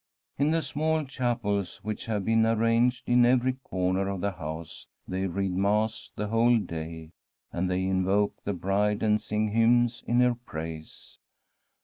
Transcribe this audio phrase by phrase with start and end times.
[0.39, 5.27] In the small chapels which have been arranged in every comer of the house they
[5.27, 7.11] read Mass the whole day,
[7.53, 11.19] and they invoke the bride and sing hymns in her praise.